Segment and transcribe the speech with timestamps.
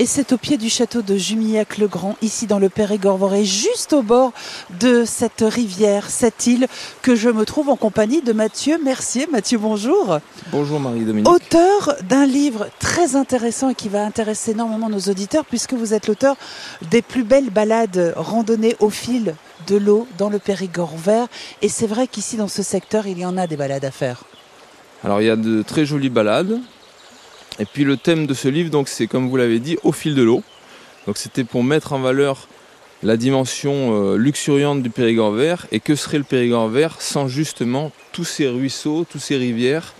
[0.00, 4.32] Et c'est au pied du château de Jumillac-le-Grand, ici dans le Périgord-Voré, juste au bord
[4.80, 6.68] de cette rivière, cette île,
[7.02, 9.28] que je me trouve en compagnie de Mathieu Mercier.
[9.30, 10.18] Mathieu, bonjour.
[10.52, 11.28] Bonjour Marie-Dominique.
[11.28, 16.06] Auteur d'un livre très intéressant et qui va intéresser énormément nos auditeurs, puisque vous êtes
[16.06, 16.36] l'auteur
[16.90, 19.34] des plus belles balades randonnées au fil
[19.66, 21.26] de l'eau dans le Périgord vert.
[21.60, 24.24] Et c'est vrai qu'ici, dans ce secteur, il y en a des balades à faire.
[25.04, 26.58] Alors il y a de très jolies balades.
[27.60, 30.14] Et puis le thème de ce livre, donc c'est comme vous l'avez dit, au fil
[30.14, 30.42] de l'eau.
[31.06, 32.48] Donc c'était pour mettre en valeur
[33.02, 37.92] la dimension euh, luxuriante du Périgord vert et que serait le Périgord vert sans justement
[38.12, 39.94] tous ces ruisseaux, tous ces rivières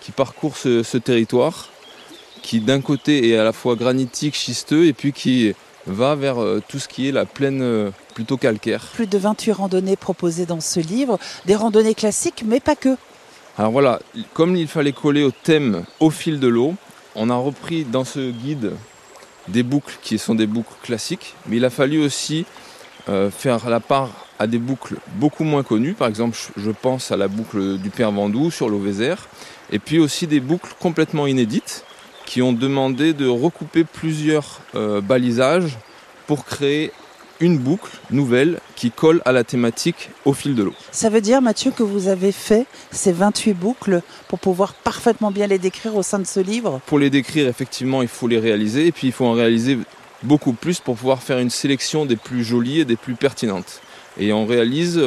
[0.00, 1.68] qui parcourent ce, territoire,
[2.42, 5.52] qui d'un côté est à la fois granitique, schisteux et puis qui
[5.86, 8.88] va vers euh, tout ce qui est la plaine euh, plutôt calcaire.
[8.94, 12.96] Plus de 28 randonnées proposées dans ce livre, des randonnées classiques mais pas que.
[13.58, 14.00] Alors voilà,
[14.34, 16.74] comme il fallait coller au thème au fil de l'eau,
[17.16, 18.72] on a repris dans ce guide
[19.48, 22.46] des boucles qui sont des boucles classiques, mais il a fallu aussi
[23.08, 25.94] euh, faire la part à des boucles beaucoup moins connues.
[25.94, 28.82] Par exemple, je pense à la boucle du Père Vendoux sur l'eau
[29.70, 31.84] et puis aussi des boucles complètement inédites
[32.26, 35.78] qui ont demandé de recouper plusieurs euh, balisages
[36.26, 36.92] pour créer
[37.40, 40.74] une boucle nouvelle qui colle à la thématique au fil de l'eau.
[40.92, 45.46] Ça veut dire, Mathieu, que vous avez fait ces 28 boucles pour pouvoir parfaitement bien
[45.46, 46.80] les décrire au sein de ce livre?
[46.86, 49.78] Pour les décrire, effectivement, il faut les réaliser et puis il faut en réaliser
[50.22, 53.80] beaucoup plus pour pouvoir faire une sélection des plus jolies et des plus pertinentes.
[54.18, 55.00] Et on réalise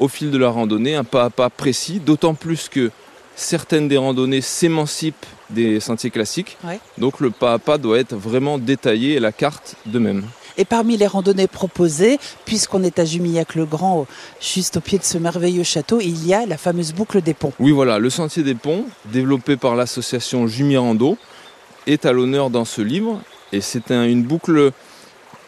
[0.00, 2.90] au fil de la randonnée un pas à pas précis, d'autant plus que
[3.36, 6.56] certaines des randonnées s'émancipent des sentiers classiques.
[6.98, 10.24] Donc le pas à pas doit être vraiment détaillé et la carte de même.
[10.58, 14.06] Et parmi les randonnées proposées, puisqu'on est à Jumillac-le-Grand,
[14.40, 17.52] juste au pied de ce merveilleux château, il y a la fameuse boucle des ponts.
[17.58, 21.18] Oui, voilà, le sentier des ponts, développé par l'association Jumirando,
[21.86, 23.20] est à l'honneur dans ce livre.
[23.52, 24.72] Et c'est une boucle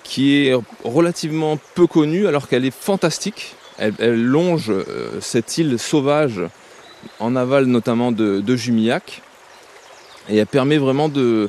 [0.05, 3.55] qui est relativement peu connue alors qu'elle est fantastique.
[3.79, 6.43] Elle, longe euh, cette île sauvage
[7.21, 9.23] en aval notamment de, Jumillac.
[10.29, 11.49] Et elle permet vraiment de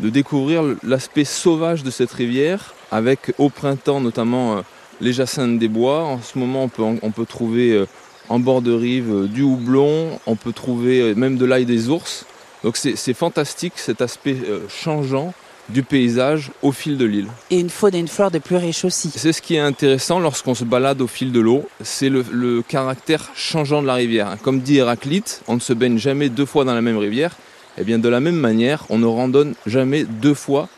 [0.00, 4.60] découvrir l'aspect sauvage de cette rivière avec au printemps notamment euh,
[5.00, 6.04] les jacinthes des bois.
[6.04, 7.86] En ce moment, on peut, on peut trouver euh,
[8.28, 12.26] en bord de rive euh, du houblon, on peut trouver même de l'ail des ours.
[12.64, 14.36] Donc c'est fantastique cet aspect
[14.68, 15.32] changeant
[15.68, 17.28] du paysage au fil de l'île.
[17.50, 19.12] Et une faune et une flore des plus riches aussi.
[19.14, 22.62] C'est ce qui est intéressant lorsqu'on se balade au fil de l'eau, c'est le, le,
[22.62, 24.36] caractère changeant de la rivière.
[24.42, 27.36] Comme dit Héraclite, on ne se baigne jamais deux fois dans la même rivière.
[27.76, 30.68] Et eh bien de la même manière, on ne randonne jamais deux fois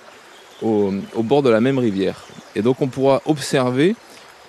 [0.62, 2.24] au, bord de la même rivière.
[2.54, 3.94] Et donc on pourra observer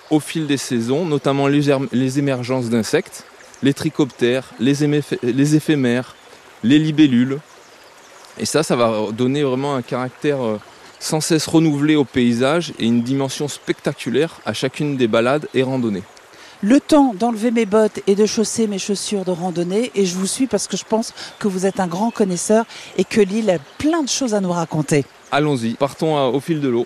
[0.10, 3.26] au fil des saisons, notamment les, émergences d'insectes,
[3.64, 4.74] les trichoptères, les,
[5.24, 6.16] les, éphémères,
[6.64, 7.40] les libellules.
[8.38, 10.60] Et ça, ça va donner vraiment un caractère euh,
[11.00, 16.04] sans cesse renouvelé au paysage et une dimension spectaculaire à chacune des balades et randonnées.
[16.64, 20.28] Le temps d'enlever mes bottes et de chausser mes chaussures de randonnée et je vous
[20.28, 22.66] suis parce que je pense que vous êtes un grand connaisseur
[23.00, 25.04] et que l'île a plein de choses à nous raconter.
[25.32, 26.86] Allons-y, partons au fil de l'eau.